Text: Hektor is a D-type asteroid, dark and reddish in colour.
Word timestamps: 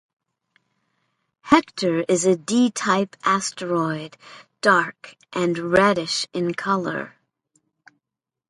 Hektor 1.45 1.99
is 2.07 2.25
a 2.25 2.35
D-type 2.35 3.15
asteroid, 3.23 4.17
dark 4.59 5.15
and 5.31 5.55
reddish 5.59 6.25
in 6.33 6.55
colour. 6.55 7.13